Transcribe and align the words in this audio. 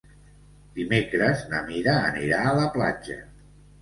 Dimecres 0.77 1.43
na 1.51 1.61
Mira 1.67 1.93
anirà 2.09 2.43
a 2.45 2.55
la 2.61 2.67
platja. 2.79 3.19